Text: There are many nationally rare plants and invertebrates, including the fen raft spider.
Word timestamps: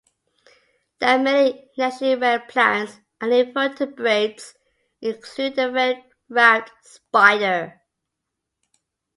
There 0.99 1.09
are 1.09 1.19
many 1.19 1.69
nationally 1.77 2.15
rare 2.15 2.39
plants 2.39 2.97
and 3.21 3.31
invertebrates, 3.31 4.55
including 4.99 5.55
the 5.57 5.71
fen 5.71 6.03
raft 6.27 6.71
spider. 6.81 7.79